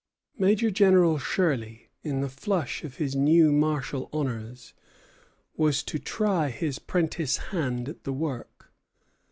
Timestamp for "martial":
3.51-4.09